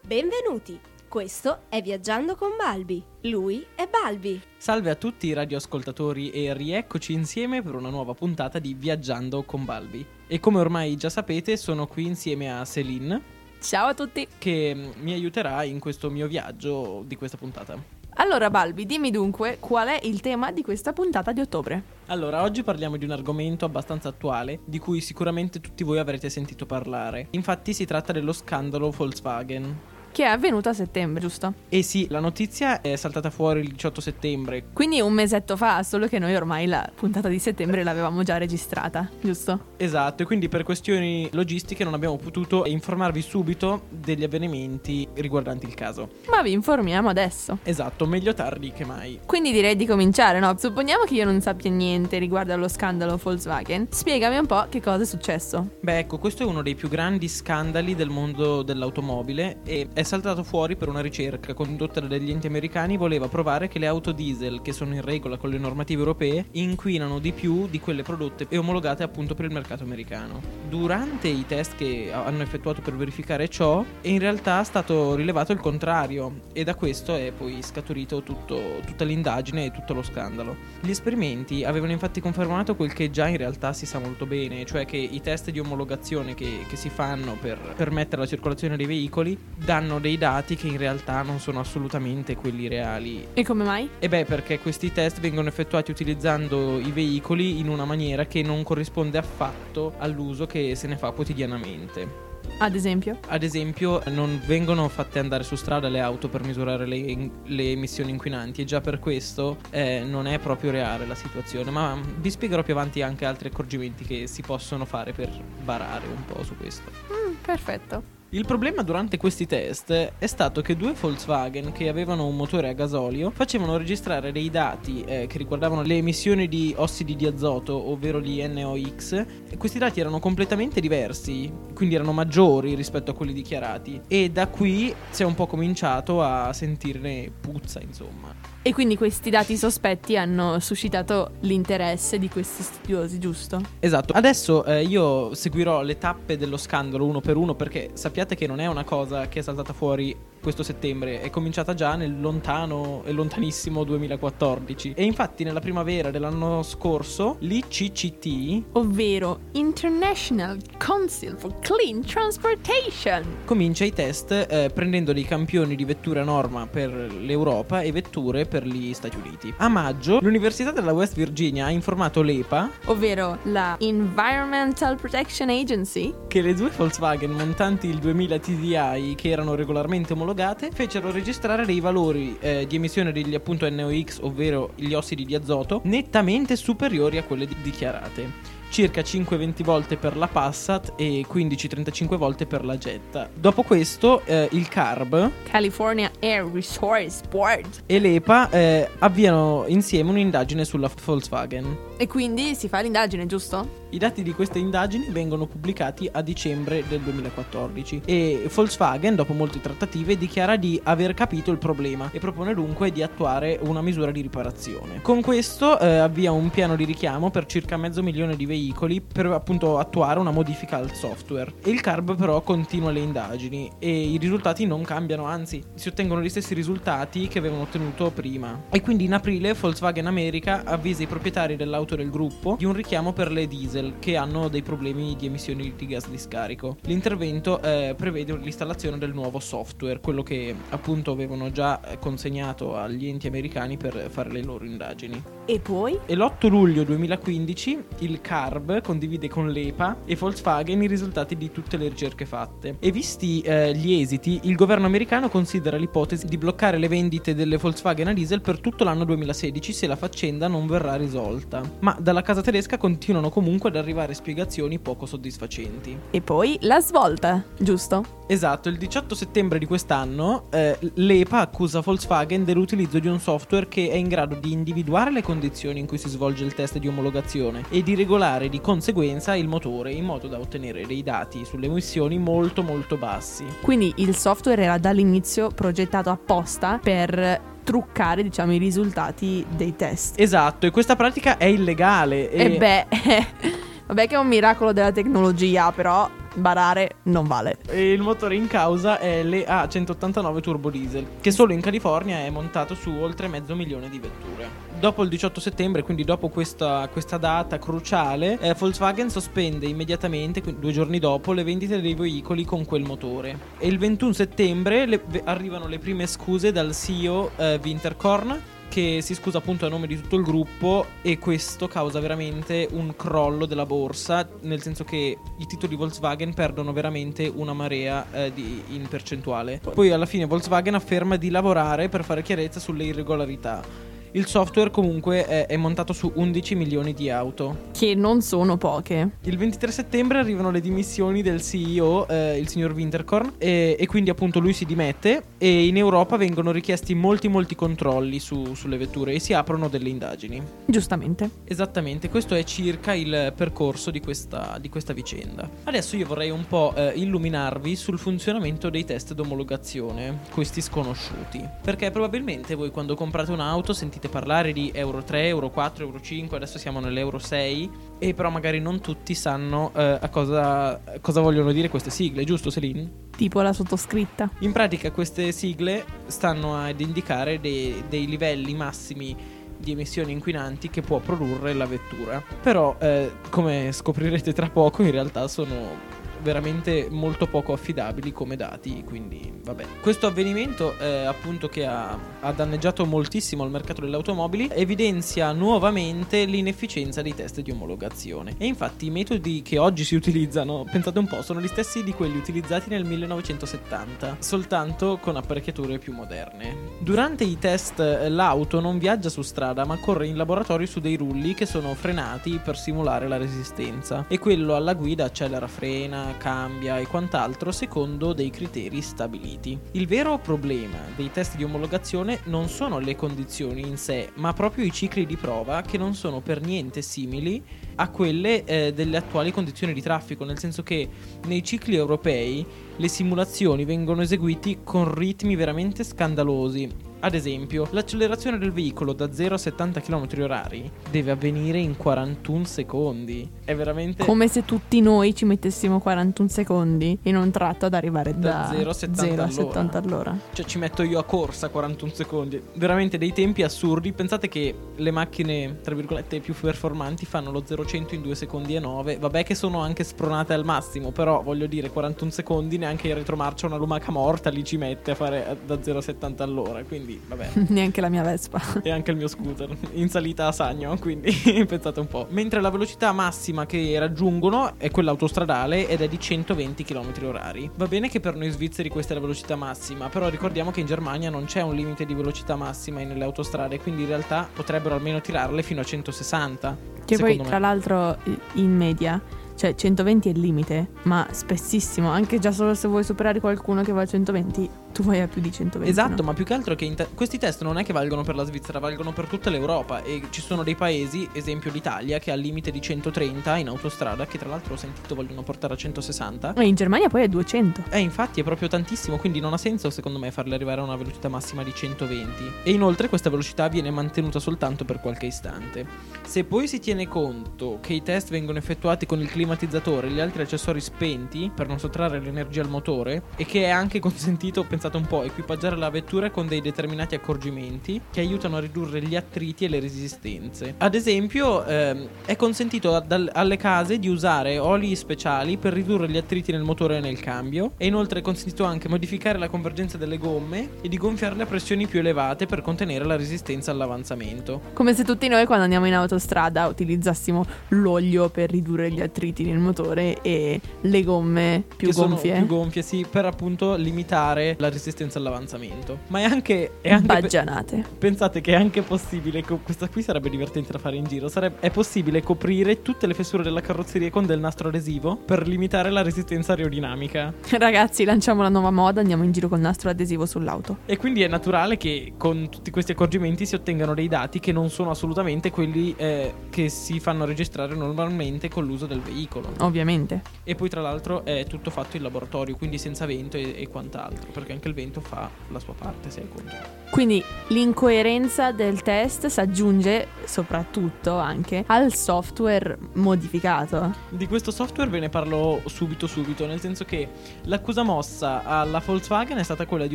Benvenuti. 0.01 0.81
Questo 1.07 1.61
è 1.69 1.83
Viaggiando 1.83 2.37
con 2.37 2.51
Balbi. 2.57 3.03
Lui 3.23 3.67
è 3.75 3.87
Balbi. 3.87 4.41
Salve 4.57 4.91
a 4.91 4.95
tutti 4.95 5.27
i 5.27 5.33
radioascoltatori 5.35 6.31
e 6.31 6.53
rieccoci 6.55 7.13
insieme 7.13 7.63
per 7.63 7.75
una 7.75 7.91
nuova 7.91 8.15
puntata 8.15 8.59
di 8.59 8.75
Viaggiando 8.75 9.45
con 9.45 9.67
Balbi. 9.67 10.05
E 10.27 10.41
come 10.41 10.59
ormai 10.59 10.97
già 10.97 11.09
sapete, 11.09 11.57
sono 11.57 11.87
qui 11.87 12.07
insieme 12.07 12.53
a 12.53 12.65
Celine 12.65 13.35
Ciao 13.61 13.89
a 13.89 13.95
tutti. 13.95 14.27
che 14.39 14.73
mm, 14.75 14.91
mi 15.03 15.13
aiuterà 15.13 15.63
in 15.65 15.79
questo 15.79 16.11
mio 16.11 16.27
viaggio 16.27 17.03
di 17.07 17.17
questa 17.17 17.37
puntata. 17.37 17.95
Allora 18.19 18.49
Balbi, 18.49 18.87
dimmi 18.87 19.11
dunque 19.11 19.59
qual 19.61 19.89
è 19.89 20.01
il 20.05 20.21
tema 20.21 20.51
di 20.51 20.63
questa 20.63 20.95
puntata 20.95 21.33
di 21.33 21.41
ottobre. 21.41 21.83
Allora, 22.07 22.43
oggi 22.43 22.63
parliamo 22.63 22.97
di 22.97 23.05
un 23.05 23.11
argomento 23.11 23.67
abbastanza 23.67 24.09
attuale 24.09 24.61
di 24.65 24.79
cui 24.79 25.03
sicuramente 25.03 25.61
tutti 25.61 25.85
voi 25.85 25.99
avrete 25.99 26.31
sentito 26.31 26.65
parlare. 26.65 27.27
Infatti 27.31 27.75
si 27.75 27.85
tratta 27.85 28.13
dello 28.13 28.33
scandalo 28.33 28.91
Volkswagen. 28.91 29.96
Che 30.17 30.25
è 30.25 30.29
avvenuto 30.29 30.71
a 30.71 30.73
settembre, 30.73 31.21
giusto? 31.21 31.53
E 31.69 31.83
sì, 31.83 32.07
la 32.09 32.21
notizia 32.21 32.81
è 32.81 32.97
saltata 32.97 33.29
fuori 33.29 33.61
il 33.61 33.69
18 33.73 34.01
settembre. 34.01 34.65
Quindi 34.73 34.99
un 35.03 35.13
mesetto 35.13 35.59
fa, 35.59 35.83
solo 35.83 36.09
che 36.09 36.19
noi 36.19 36.35
ormai 36.35 36.65
la 36.65 36.91
puntata 36.95 37.29
di 37.29 37.39
settembre 37.39 37.83
l'avevamo 37.83 38.23
già 38.23 38.39
registrata, 38.39 39.11
giusto? 39.21 39.75
Esatto, 39.77 40.23
e 40.23 40.25
quindi 40.25 40.49
per 40.49 40.63
questioni 40.63 41.29
logistiche 41.33 41.85
non 41.85 41.93
abbiamo 41.93 42.17
potuto 42.17 42.65
informarvi 42.65 43.21
subito 43.21 43.83
degli 43.91 44.25
avvenimenti 44.25 45.07
riguardanti 45.13 45.67
il 45.67 45.75
caso. 45.75 46.09
Ma 46.31 46.41
vi 46.41 46.53
informiamo 46.53 47.11
adesso. 47.11 47.59
Esatto, 47.63 48.07
meglio 48.07 48.33
tardi 48.33 48.73
che 48.73 48.87
mai. 48.87 49.21
Quindi 49.27 49.53
direi 49.53 49.77
di 49.77 49.85
cominciare, 49.85 50.41
no? 50.41 50.57
Supponiamo 50.57 51.05
che 51.05 51.13
io 51.13 51.27
non 51.27 51.43
sappia 51.43 51.71
niente 51.71 52.17
riguardo 52.17 52.55
allo 52.55 52.69
scandalo 52.69 53.21
Volkswagen. 53.23 53.89
Spiegami 53.91 54.39
un 54.39 54.47
po' 54.47 54.65
che 54.71 54.81
cosa 54.81 55.03
è 55.03 55.07
successo. 55.07 55.73
Beh, 55.83 55.99
ecco, 55.99 56.17
questo 56.17 56.43
è 56.43 56.47
uno 56.47 56.63
dei 56.63 56.75
più 56.75 56.89
grandi 56.89 57.29
scandali 57.29 57.95
del 57.95 58.09
mondo 58.09 58.63
dell'automobile 58.63 59.59
e 59.63 59.89
è 59.93 60.05
saltato 60.07 60.45
fuori 60.45 60.77
per 60.77 60.89
una 60.89 61.01
ricerca 61.01 61.53
condotta 61.53 61.99
da 61.99 62.07
degli 62.07 62.31
enti 62.31 62.47
americani 62.47 62.97
voleva 62.97 63.27
provare 63.29 63.67
che 63.67 63.81
le 63.81 63.89
auto 63.89 64.13
diesel 64.13 64.63
che 64.63 64.73
sono 64.73 64.95
in 64.95 65.03
regola 65.03 65.37
con 65.37 65.51
le 65.51 65.59
normative 65.59 66.01
europee 66.01 66.47
inquinano 66.53 67.19
di 67.19 67.33
più 67.33 67.67
di 67.67 67.81
quelle 67.81 68.03
prodotte 68.03 68.47
e 68.49 68.57
omologate 68.57 69.03
appunto 69.03 69.35
per 69.35 69.47
il 69.47 69.53
mercato 69.53 69.83
americano. 69.83 70.41
Durante 70.69 71.27
i 71.27 71.45
test 71.45 71.75
che 71.75 72.11
hanno 72.13 72.43
effettuato 72.43 72.81
per 72.83 72.95
verificare 72.95 73.49
ciò, 73.49 73.85
in 74.03 74.19
realtà 74.19 74.61
è 74.61 74.65
stato 74.65 75.17
rilevato 75.17 75.51
il 75.53 75.59
contrario 75.59 76.43
e 76.53 76.63
da 76.63 76.77
questo 76.77 77.15
è 77.15 77.33
poi 77.37 77.61
scaturito 77.63 78.23
tutto- 78.23 78.81
tutta 78.87 79.05
l'indagine 79.05 79.67
e 79.67 79.71
tutto 79.73 79.93
lo 79.93 80.03
scandalo. 80.03 80.57
Gli 80.81 80.91
esperimenti 80.91 81.65
avevano 81.65 81.93
infatti 81.93 82.21
confermato 82.21 82.77
quel 82.77 82.93
che 82.93 83.11
già 83.11 83.27
in 83.27 83.37
realtà 83.37 83.73
si 83.73 83.87
sa 83.87 83.99
molto 83.99 84.25
bene, 84.25 84.65
cioè 84.65 84.85
che 84.87 84.97
i 84.97 85.21
test 85.21 85.51
di 85.51 85.59
omologazione 85.59 86.35
che, 86.35 86.65
che 86.69 86.77
si 86.77 86.91
fanno 86.91 87.37
per 87.41 87.59
permettere 87.77 88.23
la 88.23 88.29
circolazione 88.29 88.77
dei 88.77 88.87
veicoli 88.87 89.37
danno 89.57 89.96
dei 89.99 90.19
dati 90.19 90.57
che 90.57 90.67
in 90.67 90.77
realtà 90.77 91.23
non 91.23 91.41
sono 91.41 91.61
assolutamente 91.61 92.37
quelli 92.37 92.69
reali. 92.69 93.27
E 93.35 93.45
come 93.45 93.65
mai? 93.65 93.89
E 93.99 94.09
beh, 94.09 94.25
perché 94.25 94.59
questi 94.59 94.93
test 94.93 95.21
vengono 95.21 95.49
effettuati 95.49 95.91
utilizzando 95.91 96.79
i 96.79 96.91
veicoli 96.91 97.59
in 97.59 97.69
una 97.69 97.85
maniera 97.85 98.27
che 98.27 98.43
non 98.43 98.63
corrisponde 98.63 99.19
affatto 99.19 99.95
all'uso 99.99 100.47
che 100.47 100.75
se 100.75 100.87
ne 100.87 100.97
fa 100.97 101.11
quotidianamente. 101.11 102.25
Ad 102.59 102.75
esempio? 102.75 103.19
Ad 103.29 103.43
esempio, 103.43 104.03
non 104.07 104.41
vengono 104.47 104.89
fatte 104.89 105.19
andare 105.19 105.43
su 105.43 105.57
strada 105.57 105.89
le 105.89 106.01
auto 106.01 106.29
per 106.29 106.43
misurare 106.43 106.87
le, 106.87 107.31
le 107.45 107.71
emissioni 107.71 108.11
inquinanti 108.11 108.63
e 108.63 108.65
già 108.65 108.81
per 108.81 108.99
questo 108.99 109.59
eh, 109.71 110.03
non 110.07 110.27
è 110.27 110.39
proprio 110.39 110.71
reale 110.71 111.07
la 111.07 111.15
situazione, 111.15 111.71
ma 111.71 111.99
vi 112.19 112.31
spiegherò 112.31 112.63
più 112.63 112.73
avanti 112.73 113.03
anche 113.03 113.27
altri 113.27 113.49
accorgimenti 113.49 114.05
che 114.05 114.27
si 114.27 114.41
possono 114.41 114.87
fare 114.87 115.13
per 115.13 115.29
barare 115.63 116.07
un 116.07 116.25
po' 116.25 116.43
su 116.45 116.57
questo. 116.57 116.91
Mm, 117.13 117.35
perfetto. 117.43 118.15
Il 118.37 118.45
problema 118.45 118.83
durante 118.83 119.17
questi 119.17 119.47
test 119.47 119.91
è 120.19 120.27
stato 120.27 120.61
che 120.61 120.77
due 120.77 120.93
Volkswagen 120.93 121.73
che 121.73 121.89
avevano 121.89 122.27
un 122.27 122.37
motore 122.37 122.69
a 122.69 122.75
gasolio 122.75 123.31
facevano 123.31 123.79
registrare 123.79 124.31
dei 124.31 124.51
dati 124.51 125.03
eh, 125.05 125.27
che 125.27 125.39
riguardavano 125.39 125.81
le 125.81 125.95
emissioni 125.95 126.47
di 126.47 126.75
ossidi 126.77 127.17
di 127.17 127.25
azoto, 127.25 127.89
ovvero 127.89 128.21
gli 128.21 128.47
NOx, 128.47 129.13
e 129.49 129.57
questi 129.57 129.79
dati 129.79 130.01
erano 130.01 130.19
completamente 130.19 130.83
diversi, 130.83 131.51
quindi 131.73 131.95
erano 131.95 132.13
maggiori 132.13 132.75
rispetto 132.75 133.11
a 133.11 133.15
quelli 133.15 133.33
dichiarati. 133.33 134.03
E 134.07 134.29
da 134.29 134.49
qui 134.49 134.95
si 135.09 135.23
è 135.23 135.25
un 135.25 135.35
po' 135.35 135.47
cominciato 135.47 136.23
a 136.23 136.53
sentirne 136.53 137.33
puzza, 137.41 137.81
insomma. 137.81 138.56
E 138.67 138.75
quindi 138.75 138.97
questi 138.97 139.31
dati 139.31 139.57
sospetti 139.57 140.17
hanno 140.17 140.59
suscitato 140.59 141.35
l'interesse 141.43 142.19
di 142.19 142.29
questi 142.29 142.65
studiosi, 142.65 143.21
giusto? 143.21 143.61
Esatto, 143.79 144.13
adesso 144.13 144.65
eh, 144.65 144.83
io 144.83 145.33
seguirò 145.35 145.83
le 145.83 145.99
tappe 145.99 146.37
dello 146.37 146.57
scandalo 146.57 147.05
uno 147.05 147.21
per 147.21 147.37
uno 147.37 147.55
perché 147.55 147.91
sappiate 147.93 148.35
che 148.35 148.49
non 148.49 148.59
è 148.59 148.67
una 148.67 148.83
cosa 148.83 149.29
che 149.29 149.39
è 149.39 149.43
saltata 149.43 149.73
fuori 149.73 150.17
questo 150.47 150.63
settembre, 150.63 151.23
è 151.23 151.29
cominciata 151.29 151.75
già 151.75 151.97
nel 151.97 152.21
lontano 152.21 153.03
e 153.05 153.11
lontanissimo 153.11 153.83
2014 153.83 154.93
e 154.95 155.03
infatti 155.03 155.43
nella 155.43 155.59
primavera 155.59 156.13
dell'anno 156.13 156.63
scorso 156.63 157.35
l'ICCT 157.41 158.63
Ovvero 158.75 159.41
International 159.55 160.57
Council 160.79 161.35
for 161.37 161.59
Clean 161.59 162.01
Transportation. 162.01 163.39
comincia 163.45 163.83
i 163.83 163.93
test 163.93 164.31
eh, 164.31 164.71
prendendo 164.73 165.13
dei 165.13 165.25
campioni 165.25 165.75
di 165.75 165.85
vetture 165.85 166.21
a 166.21 166.23
norma 166.25 166.69
per 166.69 166.93
l'Europa 166.93 167.81
e 167.81 167.91
vetture 167.91 168.47
per 168.47 168.65
gli 168.65 168.95
Stati 168.95 169.17
Uniti. 169.17 169.53
A 169.57 169.67
maggio 169.67 170.21
l'Università 170.21 170.71
della 170.71 170.93
West 170.93 171.17
Virginia 171.17 171.65
ha 171.65 171.71
informato 171.71 172.23
l'EPA 172.23 172.71
ovvero 172.85 173.39
la 173.47 173.77
Environmental 173.81 174.95
Protection 174.95 175.49
Agency, 175.49 176.15
che 176.29 176.41
le 176.41 176.55
due 176.55 176.71
Volkswagen 176.71 177.33
montanti 177.33 177.89
il 177.89 177.99
2000 177.99 178.39
TDI 178.39 179.15
che 179.17 179.31
erano 179.31 179.57
regolarmente 179.57 180.13
omologate 180.13 180.35
fecero 180.71 181.11
registrare 181.11 181.65
dei 181.65 181.81
valori 181.81 182.37
eh, 182.41 182.67
di 182.69 182.77
emissione 182.77 183.11
degli 183.11 183.35
appunto 183.35 183.69
NOx, 183.71 184.19
ovvero 184.21 184.73
gli 184.75 184.93
ossidi 184.93 185.25
di 185.25 185.35
azoto, 185.35 185.81
nettamente 185.85 186.57
superiori 186.57 187.17
a 187.17 187.25
quelle 187.25 187.47
di- 187.47 187.57
dichiarate. 187.63 188.31
Circa 188.77 189.01
5-20 189.01 189.65
volte 189.65 189.97
per 189.97 190.19
la 190.19 190.27
Passat 190.27 190.93
e 190.97 191.25
15-35 191.27 192.17
volte 192.17 192.45
per 192.45 192.63
la 192.63 192.77
Jetta. 192.77 193.27
Dopo 193.33 193.63
questo, 193.63 194.23
eh, 194.27 194.51
il 194.53 194.69
CARB 194.69 195.31
California 195.45 196.11
Air 196.21 196.45
Resource 196.53 197.23
Board. 197.31 197.85
e 197.87 197.99
l'EPA 197.99 198.51
eh, 198.51 198.91
avviano 198.99 199.65
insieme 199.69 200.11
un'indagine 200.11 200.67
sulla 200.67 200.91
Volkswagen. 201.07 201.85
E 201.97 202.07
quindi 202.07 202.55
si 202.55 202.69
fa 202.69 202.81
l'indagine, 202.83 203.25
giusto? 203.25 203.85
I 203.89 203.99
dati 203.99 204.23
di 204.23 204.35
queste 204.35 204.59
indagini 204.59 205.07
vengono 205.09 205.47
pubblicati 205.47 206.11
a 206.13 206.21
dicembre 206.21 206.85
del 206.87 207.01
2014 207.01 208.03
e 208.05 208.51
Volkswagen, 208.53 209.15
dopo 209.15 209.33
molte 209.33 209.59
trattative, 209.63 210.19
dichiara 210.19 210.57
di 210.57 210.79
aver 210.83 211.15
capito 211.15 211.51
il 211.51 211.57
problema 211.57 212.11
e 212.13 212.19
propone 212.19 212.53
dunque 212.53 212.93
di 212.93 213.03
attuare 213.03 213.59
una 213.63 213.81
misura 213.81 214.11
di 214.11 214.21
riparazione. 214.21 215.01
Con 215.01 215.23
questo 215.23 215.79
eh, 215.79 215.97
avvia 215.97 216.33
un 216.33 216.51
piano 216.51 216.77
di 216.77 216.85
richiamo 216.85 217.31
per 217.31 217.47
circa 217.47 217.79
mezzo 217.79 218.03
milione 218.03 218.37
di 218.37 218.45
veicoli 218.45 218.65
per 219.13 219.27
appunto 219.27 219.79
attuare 219.79 220.19
una 220.19 220.31
modifica 220.31 220.77
al 220.77 220.93
software. 220.93 221.53
E 221.63 221.71
il 221.71 221.81
CARB 221.81 222.17
però 222.17 222.41
continua 222.41 222.91
le 222.91 223.01
indagini 223.01 223.71
e 223.79 223.91
i 223.91 224.17
risultati 224.19 224.67
non 224.67 224.83
cambiano, 224.83 225.25
anzi 225.25 225.63
si 225.75 225.89
ottengono 225.89 226.23
gli 226.23 226.29
stessi 226.29 226.55
risultati 226.55 227.29
che 227.29 227.39
avevano 227.39 227.63
ottenuto 227.63 228.11
prima. 228.11 228.65
E 228.71 228.81
quindi 228.81 229.05
in 229.05 229.15
aprile 229.15 229.55
Volkswagen 229.55 230.07
America 230.07 230.63
avvisa 230.65 231.03
i 231.03 231.07
proprietari 231.07 231.57
dell'auto 231.57 231.97
del 231.97 232.11
gruppo 232.11 232.57
di 232.59 232.65
un 232.65 232.73
richiamo 232.73 233.13
per 233.13 233.31
le 233.31 233.47
diesel 233.47 233.95
che 233.99 234.17
hanno 234.17 234.49
dei 234.49 234.63
problemi 234.63 235.17
di 235.17 235.27
emissioni 235.27 235.75
di 235.77 235.87
gas 235.87 236.09
di 236.09 236.19
scarico. 236.19 236.77
L'intervento 236.83 237.61
eh, 237.63 237.95
prevede 237.97 238.37
l'installazione 238.37 238.99
del 238.99 239.13
nuovo 239.13 239.41
software, 239.41 240.01
quello 240.01 240.23
che 240.23 240.55
appunto 240.71 241.11
avevano 241.13 241.51
già 241.51 241.81
eh, 241.81 241.99
consegnato 241.99 242.77
agli 242.77 243.07
enti 243.07 243.27
americani 243.27 243.77
per 243.77 244.09
fare 244.11 244.31
le 244.31 244.43
loro 244.43 244.65
indagini. 244.65 245.23
E 245.45 245.61
poi? 245.61 245.99
E 246.07 246.15
l'8 246.15 246.49
luglio 246.49 246.83
2015 246.85 247.85
il 247.99 248.21
CARB 248.21 248.46
condivide 248.83 249.29
con 249.29 249.51
l'EPA 249.51 249.99
e 250.05 250.17
Volkswagen 250.17 250.83
i 250.83 250.87
risultati 250.87 251.37
di 251.37 251.51
tutte 251.51 251.77
le 251.77 251.89
ricerche 251.89 252.27
fatte. 252.27 252.77
E 252.79 252.91
visti 252.91 253.41
eh, 253.41 253.75
gli 253.75 254.01
esiti, 254.01 254.41
il 254.45 254.55
governo 254.55 254.87
americano 254.87 255.29
considera 255.29 255.77
l'ipotesi 255.77 256.27
di 256.27 256.37
bloccare 256.37 256.79
le 256.79 256.89
vendite 256.89 257.35
delle 257.35 257.57
Volkswagen 257.57 258.09
a 258.09 258.13
diesel 258.13 258.41
per 258.41 258.61
tutto 258.61 258.85
l'anno 258.85 259.05
2016 259.05 259.73
se 259.73 259.87
la 259.87 259.97
faccenda 259.97 260.49
non 260.49 260.67
verrà 260.67 260.97
risolta. 260.97 261.63
Ma 261.81 261.97
dalla 262.01 262.23
casa 262.23 262.43
tedesca 262.43 262.79
continuano 262.79 263.31
comunque 263.31 263.71
ad 263.71 263.77
arrivare 263.77 264.15
spiegazioni 264.15 264.79
poco 264.79 265.07
soddisfacenti. 265.07 265.99
E 266.11 266.21
poi 266.21 266.59
la 266.61 266.81
svolta, 266.81 267.45
giusto? 267.59 268.25
Esatto, 268.29 268.69
il 268.69 268.77
18 268.77 269.15
settembre 269.15 269.59
di 269.59 269.67
quest'anno 269.67 269.87
quest'anno 269.87 270.45
eh, 270.51 270.79
l'EPA 270.95 271.41
accusa 271.41 271.81
Volkswagen 271.81 272.45
dell'utilizzo 272.45 272.99
di 272.99 273.09
un 273.09 273.19
software 273.19 273.69
che 273.69 273.89
è 273.89 273.95
in 273.95 274.09
grado 274.09 274.35
di 274.35 274.53
individuare 274.53 275.11
le 275.11 275.23
condizioni 275.23 275.81
in 275.81 275.87
cui 275.87 275.99
si 275.99 276.09
svolge 276.09 276.45
il 276.45 276.55
test 276.55 276.79
di 276.79 276.89
omologazione 276.89 277.65
e 277.71 277.83
di 277.83 277.95
regolare 277.95 278.36
di 278.45 278.61
conseguenza 278.61 279.35
il 279.35 279.49
motore 279.49 279.93
in 279.93 280.05
modo 280.05 280.29
da 280.29 280.39
ottenere 280.39 280.87
dei 280.87 281.03
dati 281.03 281.45
sulle 281.45 281.67
emissioni 281.67 282.19
molto 282.19 282.63
molto 282.63 282.97
bassi. 282.97 283.45
Quindi 283.63 283.93
il 283.97 284.15
software 284.15 284.63
era 284.63 284.79
dall'inizio 284.79 285.49
progettato 285.49 286.11
apposta 286.11 286.79
per 286.83 287.55
truccare, 287.65 288.23
diciamo, 288.23 288.53
i 288.53 288.59
risultati 288.59 289.45
dei 289.57 289.75
test. 289.75 290.21
Esatto, 290.21 290.67
e 290.67 290.71
questa 290.71 290.95
pratica 290.95 291.37
è 291.37 291.47
illegale. 291.47 292.31
E, 292.31 292.57
beh, 292.57 292.87
vabbè 293.89 294.07
che 294.07 294.15
è 294.15 294.19
un 294.19 294.29
miracolo 294.29 294.73
della 294.73 294.93
tecnologia, 294.93 295.73
però 295.73 296.09
barare 296.37 296.97
non 297.05 297.27
vale. 297.27 297.59
E 297.69 297.93
il 297.93 298.01
motore 298.01 298.37
in 298.37 298.47
causa 298.47 298.99
è 298.99 299.23
l'EA189 299.25 300.41
turbo 300.41 300.71
diesel, 300.71 301.07
che 301.21 301.31
solo 301.31 301.53
in 301.53 301.61
California 301.61 302.19
è 302.19 302.31
montato 302.31 302.75
su 302.75 302.91
oltre 302.91 303.29
mezzo 303.29 303.55
milione 303.55 303.89
di 303.89 303.99
vetture. 303.99 304.65
Dopo 304.79 305.03
il 305.03 305.09
18 305.09 305.41
settembre, 305.41 305.83
quindi 305.83 306.05
dopo 306.05 306.29
questa, 306.29 306.89
questa 306.93 307.17
data 307.17 307.59
cruciale, 307.59 308.39
eh, 308.41 308.55
Volkswagen 308.55 309.11
sospende 309.11 309.67
immediatamente, 309.67 310.43
due 310.59 310.73
giorni 310.73 310.99
dopo, 310.99 311.33
le 311.33 311.45
vendite 311.45 311.81
dei 311.81 311.95
veicoli 311.95 312.45
con 312.45 312.65
quel 312.65 312.83
motore. 312.83 313.39
E 313.59 313.69
il 313.69 313.79
21 313.79 314.13
settembre 314.13 314.87
le, 314.87 315.03
arrivano 315.25 315.67
le 315.67 315.79
prime 315.79 316.07
scuse 316.07 316.53
dal 316.53 316.75
CEO 316.75 317.31
eh, 317.37 317.59
Winterkorn 317.63 318.55
che 318.69 319.01
si 319.03 319.15
scusa 319.15 319.39
appunto 319.39 319.67
a 319.67 319.69
nome 319.69 319.87
di 319.87 320.01
tutto 320.01 320.17
il 320.17 320.23
gruppo 320.23 320.87
e 321.03 321.19
questo 321.19 321.69
causa 321.69 322.01
veramente 322.01 322.69
un 322.73 322.95
crollo 322.97 323.47
della 323.47 323.67
borsa, 323.67 324.29
nel 324.43 324.63
senso 324.63 324.85
che 324.85 325.19
i 325.39 325.47
titoli 325.47 325.77
Volkswagen 325.77 326.35
perdono 326.35 326.73
veramente 326.73 327.31
una 327.33 327.53
marea 327.53 328.07
eh, 328.13 328.33
di, 328.33 328.63
in 328.69 328.87
percentuale. 328.89 329.61
Poi 329.73 329.91
alla 329.91 330.07
fine 330.07 330.27
Volkswagen 330.27 330.75
afferma 330.75 331.17
di 331.17 331.31
lavorare 331.31 331.89
per 331.89 332.05
fare 332.05 332.23
chiarezza 332.23 332.61
sulle 332.61 332.85
irregolarità. 332.85 333.86
Il 334.17 334.27
software 334.27 334.71
comunque 334.71 335.27
è, 335.27 335.45
è, 335.45 335.59
montato 335.59 335.93
su 335.93 336.11
11 336.15 336.55
milioni 336.55 336.95
di 336.95 337.11
auto. 337.11 337.65
Che 337.71 337.95
non 337.95 338.23
sono 338.23 338.57
poche. 338.57 339.11
Il 339.25 339.37
23 339.37 339.71
settembre 339.71 340.17
arrivano 340.17 340.51
le 340.51 340.63
dimissioni 340.63 341.21
del 341.21 341.43
CEO, 341.43 342.09
eh, 342.09 342.39
il 342.39 342.49
signor 342.49 342.73
Winterkorn, 342.73 343.35
e, 343.37 343.77
e, 343.79 343.87
quindi 343.87 344.09
appunto 344.09 344.41
lui 344.41 344.55
si 344.55 344.65
dimette 344.65 345.23
e 345.37 345.67
in 345.67 345.77
Europa 345.77 346.17
vengono 346.17 346.51
richiesti 346.51 346.95
molti 346.95 347.29
molti 347.29 347.55
controlli 347.55 348.19
su, 348.19 348.55
sulle 348.55 348.79
vetture 348.79 349.13
e 349.13 349.19
si 349.19 349.35
aprono 349.35 349.69
delle 349.69 349.91
indagini. 349.91 350.43
Giustamente. 350.65 351.29
Esattamente, 351.45 352.09
questo 352.09 352.35
è 352.35 352.43
circa 352.43 352.95
il 352.95 353.35
percorso 353.37 353.91
di 353.91 354.01
questa, 354.01 354.57
di 354.59 354.71
questa 354.71 354.95
vicenda. 354.95 355.47
Adesso 355.65 355.95
io 355.95 356.07
vorrei 356.07 356.31
un 356.31 356.47
po' 356.47 356.73
eh, 356.75 356.95
illuminarvi 356.97 357.77
sul 357.77 357.99
funzionamento 357.99 358.71
dei 358.71 358.87
test 358.87 359.13
d'omologazione, 359.13 360.21
questi 360.31 360.63
sconosciuti. 360.63 361.47
Perché 361.61 361.91
probabilmente 361.91 362.55
voi 362.55 362.71
quando 362.71 362.95
comprate 362.95 363.31
un'auto 363.31 363.75
sentite 363.75 364.05
sentite 364.07 364.09
parlare 364.09 364.53
di 364.53 364.71
Euro 364.75 365.03
3, 365.03 365.27
Euro 365.27 365.51
4, 365.51 365.85
Euro 365.85 366.01
5, 366.01 366.37
adesso 366.37 366.59
siamo 366.59 366.81
nell'Euro 366.81 367.19
6 367.19 367.71
e 367.99 368.15
però 368.15 368.31
magari 368.31 368.61
non 368.61 368.81
tutti 368.81 369.15
sanno 369.15 369.73
eh, 369.75 369.99
a 370.01 370.09
cosa, 370.09 370.81
cosa 371.01 371.21
vogliono 371.21 371.53
dire 371.53 371.69
queste 371.69 371.91
sigle, 371.91 372.25
giusto 372.25 372.51
Celine? 372.51 373.05
Tipo 373.17 373.41
la 373.43 373.53
sottoscritta. 373.53 374.31
In 374.41 374.53
pratica 374.53 374.91
queste 374.91 375.33
sigle 375.33 375.85
stanno 376.07 376.57
ad 376.57 376.81
indicare 376.81 377.41
dei, 377.41 377.85
dei 377.89 378.07
livelli 378.07 378.55
massimi 378.55 379.17
di 379.59 379.73
emissioni 379.73 380.13
inquinanti 380.13 380.69
che 380.69 380.83
può 380.83 380.99
produrre 380.99 381.55
la 381.55 381.67
vettura. 381.67 382.23
Però, 382.43 382.77
eh, 382.79 383.13
come 383.31 383.71
scoprirete 383.73 384.33
tra 384.33 384.49
poco, 384.51 384.83
in 384.83 384.91
realtà 384.91 385.29
sono 385.29 385.95
veramente 386.27 386.89
molto 386.91 387.29
poco 387.29 387.53
affidabili 387.53 388.13
come 388.13 388.35
dati, 388.35 388.83
quindi 388.85 389.33
vabbè. 389.45 389.65
Questo 389.81 390.09
avvenimento, 390.09 390.77
eh, 390.79 391.05
appunto, 391.05 391.49
che 391.49 391.65
ha, 391.65 391.97
ha, 392.21 392.33
danneggiato 392.33 392.85
moltissimo 392.85 393.45
il 393.45 393.51
mercato 393.51 393.81
delle 393.81 393.95
automobili, 393.95 394.49
evidenzia 394.53 395.31
nuovamente 395.31 396.25
l'inefficienza 396.25 397.01
dei 397.01 397.15
test 397.15 397.41
di 397.41 397.53
omologazione. 397.53 398.35
E 398.39 398.47
infatti 398.47 398.87
i 398.87 398.91
metodi 398.91 399.43
che 399.43 399.59
oggi 399.59 399.85
si 399.85 399.95
utilizzano, 399.95 400.67
pensate 400.69 400.99
un 400.99 401.07
po', 401.07 401.23
sono 401.23 401.41
gli 401.41 401.47
stessi 401.47 401.85
di 401.85 401.93
quelli 401.93 402.17
utilizzati 402.17 402.69
nel 402.71 402.85
1970, 402.85 404.17
soltanto 404.19 404.99
con 405.01 405.15
apparecchiature 405.15 405.79
più 405.79 405.93
moderne. 405.93 406.75
Durante 406.81 407.23
i 407.23 407.39
test 407.39 407.79
eh, 407.79 408.09
l'auto 408.09 408.59
non 408.61 408.79
viaggia 408.79 409.11
su 409.11 409.23
strada, 409.23 409.65
ma 409.65 409.77
corre 409.79 410.09
in 410.09 410.17
laboratorio 410.17 410.67
su 410.67 410.81
dei 410.81 410.97
rulli 410.97 411.35
che 411.35 411.47
sono 411.47 411.73
frenati 411.75 412.41
per 412.43 412.57
simulare 412.57 413.07
la 413.07 413.17
resistenza. 413.17 414.07
E 414.09 414.19
quello 414.19 414.57
alla 414.57 414.75
guida 414.75 415.05
accelera, 415.05 415.47
frena, 415.47 416.15
cambia 416.17 416.79
e 416.79 416.87
quant'altro 416.87 417.53
secondo 417.53 418.13
dei 418.13 418.31
criteri 418.31 418.81
stabiliti. 418.83 419.59
Il 419.73 419.87
vero 419.87 420.19
problema 420.19 420.79
dei 420.95 421.11
test 421.11 421.37
di 421.37 421.45
omologazione 421.45 422.21
non 422.25 422.49
sono 422.49 422.79
le 422.79 422.97
condizioni 422.97 423.61
in 423.61 423.77
sé, 423.77 424.11
ma 424.15 424.33
proprio 424.33 424.65
i 424.65 424.73
cicli 424.73 425.07
di 425.07 425.17
prova 425.17 425.63
che 425.63 425.79
non 425.79 425.95
sono 425.95 426.21
per 426.21 426.41
niente 426.41 426.83
simili 426.83 427.43
a 427.77 427.89
quelle 427.91 428.45
eh, 428.45 428.73
delle 428.73 428.97
attuali 428.97 429.31
condizioni 429.31 429.73
di 429.73 429.83
traffico, 429.83 430.25
nel 430.25 430.39
senso 430.39 430.63
che 430.63 430.89
nei 431.27 431.43
cicli 431.43 431.77
europei 431.77 432.45
le 432.77 432.89
simulazioni 432.89 433.65
vengono 433.65 434.03
eseguite 434.03 434.63
con 434.63 434.93
ritmi 434.95 435.37
veramente 435.37 435.85
scandalosi 435.85 436.86
ad 436.99 437.15
esempio, 437.15 437.69
l'accelerazione 437.71 438.39
del 438.39 438.53
veicolo 438.53 438.93
da 438.93 439.13
0 439.13 439.35
a 439.35 439.39
70 439.39 439.81
km/h 439.81 440.71
deve 440.91 441.11
avvenire 441.11 441.59
in 441.59 441.77
41 441.77 442.45
secondi. 442.45 443.31
È 443.45 443.55
veramente. 443.55 444.05
Come 444.05 444.29
se 444.29 444.45
tutti 444.45 444.81
noi 444.81 445.15
ci 445.15 445.25
mettessimo 445.25 445.79
41 445.79 446.29
secondi 446.29 446.99
in 447.03 447.17
un 447.17 447.31
tratto 447.31 447.67
ad 447.67 447.75
arrivare 447.75 448.19
da, 448.19 448.49
da 448.51 448.55
0 448.57 448.71
a 448.71 448.73
70, 448.73 449.03
0 449.03 449.23
a 449.23 449.31
70 449.31 449.79
all'ora. 449.79 450.19
Cioè, 450.33 450.47
ci 450.47 450.59
metto 450.59 450.83
io 450.83 450.99
a 450.99 451.05
corsa 451.05 451.49
41 451.49 451.93
secondi. 451.93 452.43
Veramente 452.55 452.99
dei 452.99 453.13
tempi 453.13 453.43
assurdi. 453.43 453.93
Pensate 453.93 454.29
che 454.29 454.55
le 454.75 454.91
macchine, 454.91 455.61
tra 455.63 455.75
virgolette, 455.75 456.21
più 456.21 456.35
performanti 456.35 457.05
fanno 457.05 457.31
lo 457.31 457.45
0-100 457.47 457.95
in 457.95 458.03
2 458.03 458.15
secondi 458.15 458.57
e 458.57 458.61
9. 458.61 458.99
Vabbè, 458.99 459.23
che 459.23 459.35
sono 459.35 459.61
anche 459.61 459.85
spronate 459.85 460.33
al 460.33 460.45
massimo. 460.45 460.93
Però 460.93 461.23
voglio 461.23 461.47
dire, 461.47 461.71
41 461.71 462.11
secondi 462.11 462.57
neanche 462.57 462.89
in 462.89 462.95
retromarcia 462.95 463.47
una 463.47 463.57
lumaca 463.57 463.91
morta 463.91 464.31
li 464.31 464.45
ci 464.45 464.57
mette 464.57 464.93
a 464.93 464.95
fare 464.95 465.39
da 465.45 465.63
0 465.63 465.79
a 465.79 465.83
70 465.83 466.25
all'ora. 466.25 466.65
Quindi 466.65 466.86
quindi 466.87 467.01
vabbè. 467.07 467.31
Neanche 467.53 467.81
la 467.81 467.89
mia 467.89 468.03
Vespa. 468.03 468.41
E 468.63 468.71
anche 468.71 468.93
il 468.93 468.97
mio 468.97 469.09
scooter, 469.09 469.55
in 469.73 469.89
salita 469.89 470.29
a 470.29 470.33
Sagno, 470.33 470.79
quindi 470.79 471.11
pensate 471.47 471.81
un 471.81 471.89
po'. 471.89 472.07
Mentre 472.11 472.41
la 472.41 472.51
velocità 472.51 472.93
massima 472.93 473.45
che 473.45 473.77
raggiungono 473.79 474.55
è 474.57 474.71
quella 474.71 474.93
autostradale 474.93 475.69
ed 475.69 475.83
è 475.83 475.89
di 475.89 475.99
120 475.99 476.65
km 476.65 476.85
h 476.87 477.51
Va 477.57 477.67
bene 477.67 477.89
che 477.89 478.01
per 478.01 478.15
noi 478.15 478.31
svizzeri 478.31 478.69
questa 478.69 478.93
è 478.93 478.95
la 478.95 479.03
velocità 479.03 479.35
massima, 479.35 479.89
però 479.89 480.09
ricordiamo 480.09 480.51
che 480.51 480.61
in 480.61 480.67
Germania 480.67 481.11
non 481.11 481.25
c'è 481.25 481.43
un 481.43 481.55
limite 481.55 481.85
di 481.85 481.95
velocità 481.95 482.37
massima 482.37 482.83
nelle 482.83 483.05
autostrade, 483.05 483.59
quindi 483.59 483.83
in 483.83 483.89
realtà 483.89 484.29
potrebbero 484.33 484.77
almeno 484.77 485.01
tirarle 485.01 485.43
fino 485.43 485.61
a 485.61 485.65
160. 485.65 486.75
Che 486.85 486.99
poi, 486.99 487.17
me. 487.17 487.25
tra 487.25 487.41
l'altro, 487.41 487.99
in 488.35 488.57
media 488.57 489.03
cioè 489.37 489.55
120 489.55 490.09
è 490.09 490.13
il 490.13 490.21
limite, 490.21 490.69
ma 490.85 491.07
spessissimo, 491.11 491.91
anche 491.91 492.19
già 492.19 492.33
solo 492.33 492.55
se 492.55 492.69
vuoi 492.69 492.83
superare 492.83 493.21
qualcuno 493.21 493.63
che 493.63 493.71
va 493.71 493.83
a 493.83 493.87
120, 493.87 494.49
tu 494.77 494.83
vai 494.83 495.01
a 495.01 495.09
più 495.09 495.23
di 495.23 495.33
120. 495.33 495.71
Esatto, 495.71 496.03
no? 496.03 496.09
ma 496.09 496.13
più 496.13 496.27
che 496.27 496.35
altro 496.35 496.55
che 496.55 496.75
te- 496.75 496.89
questi 496.93 497.17
test 497.17 497.43
non 497.43 497.57
è 497.57 497.65
che 497.65 497.73
valgono 497.73 498.03
per 498.03 498.15
la 498.15 498.25
Svizzera, 498.25 498.59
valgono 498.59 498.93
per 498.93 499.07
tutta 499.07 499.31
l'Europa 499.31 499.83
e 499.83 500.03
ci 500.11 500.21
sono 500.21 500.43
dei 500.43 500.55
paesi, 500.55 501.09
esempio 501.13 501.51
l'Italia, 501.51 501.99
che 501.99 502.11
ha 502.11 502.15
il 502.15 502.21
limite 502.21 502.51
di 502.51 502.61
130 502.61 503.39
in 503.39 503.49
autostrada, 503.49 504.05
che 504.05 504.19
tra 504.19 504.29
l'altro 504.29 504.53
ho 504.53 504.57
sentito 504.59 504.95
vogliono 504.95 505.23
portare 505.23 505.55
a 505.55 505.57
160. 505.57 506.35
E 506.35 506.47
in 506.47 506.55
Germania 506.55 506.89
poi 506.89 507.05
è 507.05 507.09
200. 507.09 507.65
Eh, 507.71 507.79
infatti 507.79 508.21
è 508.21 508.23
proprio 508.23 508.49
tantissimo, 508.49 508.99
quindi 508.99 509.19
non 509.19 509.33
ha 509.33 509.39
senso 509.39 509.71
secondo 509.71 509.99
me 509.99 510.11
farle 510.11 510.35
arrivare 510.35 510.61
a 510.61 510.65
una 510.65 510.77
velocità 510.77 511.09
massima 511.09 511.43
di 511.43 511.55
120. 511.55 512.33
E 512.43 512.51
inoltre 512.51 512.91
questa 512.91 513.09
velocità 513.09 513.49
viene 513.49 513.71
mantenuta 513.71 514.19
soltanto 514.19 514.67
per 514.67 514.81
qualche 514.81 515.07
istante. 515.07 515.67
Se 516.05 516.25
poi 516.25 516.47
si 516.47 516.59
tiene 516.59 516.87
conto 516.87 517.61
che 517.63 517.73
i 517.73 517.83
test 517.83 518.11
vengono 518.11 518.37
effettuati 518.37 518.85
con 518.85 519.01
il 519.01 519.09
climatizzatore 519.09 519.87
e 519.87 519.91
gli 519.91 520.01
altri 520.01 520.21
accessori 520.21 520.61
spenti 520.61 521.31
per 521.35 521.49
non 521.49 521.59
sottrarre 521.59 521.99
l'energia 521.99 522.43
al 522.43 522.51
motore 522.51 523.05
e 523.17 523.25
che 523.25 523.45
è 523.45 523.49
anche 523.49 523.81
consentito, 523.81 524.45
pensate 524.45 524.66
un 524.75 524.87
po', 524.87 525.03
equipaggiare 525.03 525.57
la 525.57 525.71
vettura 525.71 526.11
con 526.11 526.27
dei 526.27 526.41
determinati 526.41 526.95
accorgimenti 526.95 527.81
che 527.91 528.01
aiutano 528.01 528.37
a 528.37 528.41
ridurre 528.41 528.83
gli 528.83 528.97
attriti 528.97 529.45
e 529.45 529.49
le 529.49 529.61
resistenze. 529.61 530.55
Ad 530.59 530.75
esempio, 530.75 531.45
ehm, 531.45 531.89
è 532.05 532.17
consentito 532.17 532.75
ad, 532.75 533.11
alle 533.13 533.37
case 533.37 533.79
di 533.79 533.89
usare 533.89 534.39
oli 534.39 534.75
speciali 534.75 535.37
per 535.37 535.53
ridurre 535.53 535.89
gli 535.89 535.97
attriti 535.97 536.33
nel 536.33 536.43
motore 536.43 536.79
e 536.79 536.81
nel 536.81 537.01
cambio 537.01 537.53
e 537.57 537.67
inoltre 537.67 538.01
è 538.01 538.03
consentito 538.03 538.45
anche 538.45 538.69
modificare 538.69 539.19
la 539.19 539.29
convergenza 539.29 539.79
delle 539.79 539.99
gomme 539.99 540.51
e 540.61 540.69
di 540.69 540.77
gonfiarle 540.77 541.23
a 541.23 541.27
pressioni 541.27 541.67
più 541.67 541.79
elevate 541.79 542.27
per 542.27 542.43
contenere 542.43 542.85
la 542.85 542.97
resistenza 542.97 543.51
all'avanzamento. 543.51 544.41
Come 544.53 544.75
se 544.75 544.85
tutti 544.85 545.09
noi 545.09 545.27
quando 545.27 545.45
andiamo 545.45 545.67
in 545.67 545.75
autostrada 545.75 546.47
utilizzassimo 546.47 547.25
l'olio 547.49 548.09
per 548.09 548.31
ridurre 548.31 548.71
gli 548.71 548.81
attriti 548.81 549.25
nel 549.25 549.39
motore 549.39 550.01
e 550.03 550.41
le 550.61 550.83
gomme 550.83 551.45
più 551.57 551.69
che 551.69 551.75
gonfie. 551.75 552.17
più 552.17 552.27
gonfie, 552.27 552.63
sì, 552.63 552.87
per 552.89 553.05
appunto 553.05 553.55
limitare 553.55 554.37
la 554.39 554.47
resistenza 554.47 554.56
resistenza 554.57 554.99
all'avanzamento. 554.99 555.79
Ma 555.89 556.01
è 556.01 556.05
anche... 556.05 556.53
È 556.61 556.71
anche 556.71 556.87
pe- 556.87 557.01
Baggianate. 557.01 557.65
pensate 557.79 558.21
che 558.21 558.33
è 558.33 558.37
anche 558.37 558.63
possibile, 558.63 559.23
co- 559.23 559.39
questa 559.43 559.69
qui 559.69 559.83
sarebbe 559.83 560.11
divertente 560.11 560.53
da 560.53 560.59
fare 560.59 560.77
in 560.77 560.85
giro, 560.85 561.09
sareb- 561.09 561.39
è 561.41 561.51
possibile 561.51 562.03
coprire 562.03 562.63
tutte 562.63 562.87
le 562.87 562.95
fessure 562.95 563.23
della 563.23 563.41
carrozzeria 563.41 563.91
con 563.91 564.07
del 564.07 564.19
nastro 564.21 564.49
adesivo 564.49 564.97
per 564.97 565.27
limitare 565.29 565.71
la 565.71 565.83
resistenza 565.83 566.33
aerodinamica. 566.33 567.13
Ragazzi, 567.39 567.85
lanciamo 567.85 568.23
la 568.23 568.29
nuova 568.29 568.51
moda, 568.51 568.81
andiamo 568.81 569.05
in 569.05 569.13
giro 569.13 569.29
con 569.29 569.41
nastro 569.41 569.71
adesivo 569.71 570.07
sull'auto. 570.07 570.59
E 570.67 570.77
quindi 570.77 571.03
è 571.03 571.09
naturale 571.09 571.57
che 571.57 571.93
con 571.97 572.29
tutti 572.31 572.51
questi 572.51 572.73
accorgimenti 572.73 573.27
si 573.27 573.35
ottengano 573.35 573.75
dei 573.75 573.89
dati 573.89 574.21
che 574.21 574.33
non 574.33 574.51
sono 574.51 574.71
assolutamente 574.71 575.31
quelli 575.31 575.75
eh, 575.77 576.13
che 576.31 576.49
si 576.49 576.81
fanno 576.81 577.05
registrare 577.05 577.55
normalmente 577.55 578.29
con 578.29 578.45
l'uso 578.45 578.67
del 578.67 578.81
veicolo. 578.81 579.33
Ovviamente. 579.41 580.03
E 580.25 580.35
poi 580.35 580.49
tra 580.49 580.61
l'altro 580.61 581.05
è 581.05 581.25
tutto 581.27 581.51
fatto 581.51 581.77
in 581.77 581.83
laboratorio, 581.83 582.37
quindi 582.37 582.59
senza 582.59 582.87
vento 582.87 583.17
e, 583.17 583.35
e 583.37 583.49
quant'altro, 583.49 584.11
perché 584.13 584.33
anche 584.37 584.49
il 584.49 584.55
vento 584.55 584.81
fa 584.81 585.11
la 585.29 585.39
sua 585.41 585.55
parte, 585.55 585.91
se 585.91 586.01
hai 586.01 586.09
conto. 586.09 586.65
Quindi 586.71 587.03
l'incoerenza 587.29 588.33
del 588.33 588.61
test 588.63 589.07
si 589.07 589.21
aggiunge 589.21 589.87
soprattutto 590.05 590.97
anche 590.97 591.45
al 591.47 591.73
software 591.73 592.59
modificato. 592.75 593.75
Di 593.89 594.07
questo 594.07 594.31
software 594.31 594.69
ve 594.69 594.81
ne 594.81 594.89
parlo 594.89 595.41
subito 595.47 595.87
subito, 595.87 596.27
nel 596.27 596.41
senso 596.41 596.65
che 596.65 596.89
l'accusa 597.25 597.63
mossa 597.63 598.25
alla 598.25 598.61
Volkswagen 598.65 599.17
è 599.19 599.23
stata 599.23 599.47
quella 599.47 599.67
di 599.67 599.75